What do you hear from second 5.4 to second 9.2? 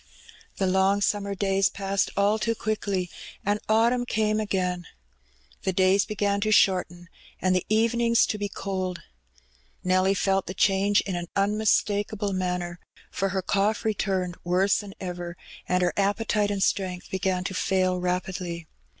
The days began to shorten, and the evenings to be cold.